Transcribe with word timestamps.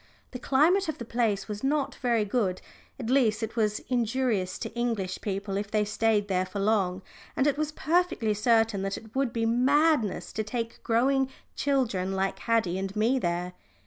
The 0.31 0.39
climate 0.39 0.89
of 0.89 0.97
the 0.97 1.05
place 1.05 1.47
was 1.47 1.63
not 1.63 1.93
very 1.93 2.25
good 2.25 2.59
at 2.99 3.11
least 3.11 3.43
it 3.43 3.55
was 3.55 3.81
injurious 3.81 4.57
to 4.57 4.73
English 4.73 5.21
people 5.21 5.57
if 5.57 5.69
they 5.69 5.85
stayed 5.85 6.27
there 6.27 6.47
for 6.47 6.57
long 6.57 7.03
and 7.35 7.45
it 7.45 7.55
was 7.55 7.71
perfectly 7.71 8.33
certain 8.33 8.81
that 8.81 8.97
it 8.97 9.15
would 9.15 9.31
be 9.31 9.45
madness 9.45 10.33
to 10.33 10.43
take 10.43 10.81
growing 10.81 11.29
children 11.55 12.13
like 12.13 12.39
Haddie 12.39 12.79
and 12.79 12.95
me 12.95 13.19
there. 13.19 13.53